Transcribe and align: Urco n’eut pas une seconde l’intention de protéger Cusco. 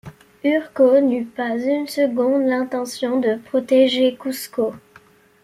Urco 0.43 0.95
n’eut 0.99 1.27
pas 1.27 1.55
une 1.59 1.85
seconde 1.85 2.47
l’intention 2.47 3.19
de 3.19 3.35
protéger 3.35 4.17
Cusco. 4.19 4.73